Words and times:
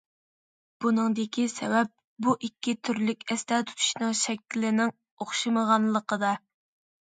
بۇنىڭدىكى 0.83 1.43
سەۋەب، 1.55 1.91
بۇ 2.27 2.33
ئىككى 2.47 2.75
تۈرلۈك 2.89 3.21
ئەستە 3.35 3.61
تۇتۇشنىڭ 3.73 4.17
شەكلىنىڭ 4.23 4.95
ئوخشىمىغانلىقىدا. 5.27 6.35